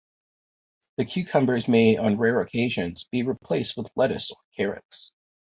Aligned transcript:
The 0.97 1.05
cucumbers 1.05 1.67
may 1.67 1.95
on 1.97 2.17
rare 2.17 2.41
occasions 2.41 3.05
be 3.11 3.21
replaced 3.21 3.77
with 3.77 3.91
lettuce 3.95 4.31
or 4.31 4.41
carrots. 4.57 5.11